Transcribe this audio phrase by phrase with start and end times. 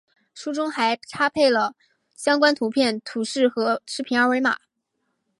[0.33, 1.75] 书中还配插了
[2.15, 4.57] 相关图片、图示和视频二维码